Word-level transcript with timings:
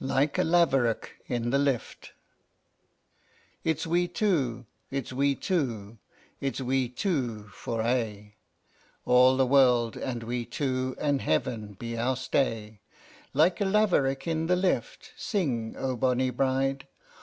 LIKE 0.00 0.38
A 0.38 0.44
LAVEROCK 0.44 1.14
IN 1.26 1.50
THE 1.50 1.58
LIFT. 1.58 2.12
I. 2.16 3.68
It's 3.68 3.86
we 3.86 4.08
two, 4.08 4.64
it's 4.90 5.12
we 5.12 5.34
two, 5.34 5.98
it's 6.40 6.58
we 6.62 6.88
two 6.88 7.48
for 7.48 7.82
aye, 7.82 8.36
All 9.04 9.36
the 9.36 9.44
world 9.44 9.98
and 9.98 10.22
we 10.22 10.46
two, 10.46 10.96
and 10.98 11.20
Heaven 11.20 11.74
be 11.74 11.98
our 11.98 12.16
stay. 12.16 12.80
Like 13.34 13.60
a 13.60 13.66
laverock 13.66 14.26
in 14.26 14.46
the 14.46 14.56
lift, 14.56 15.12
sing, 15.18 15.74
O 15.76 15.96
bonny 15.96 16.30
bride! 16.30 16.88